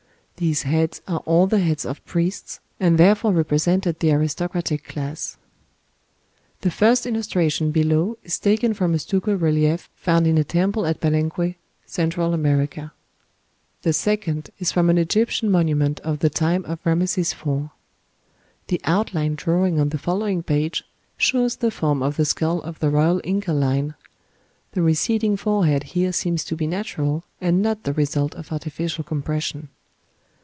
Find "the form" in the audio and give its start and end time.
21.57-22.01